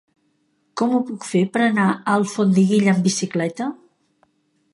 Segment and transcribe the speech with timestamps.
[0.81, 3.71] Com ho puc fer per anar a Alfondeguilla amb bicicleta?